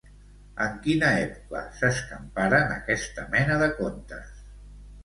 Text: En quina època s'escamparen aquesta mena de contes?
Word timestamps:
En 0.63 0.79
quina 0.85 1.09
època 1.25 1.61
s'escamparen 1.81 2.75
aquesta 2.79 3.31
mena 3.37 3.61
de 3.65 3.73
contes? 3.79 4.35